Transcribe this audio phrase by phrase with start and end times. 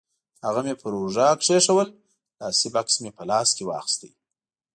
[0.45, 1.89] هغه مې پر اوږه کېښوول،
[2.39, 4.01] لاسي بکس مې په لاس کې واخیست.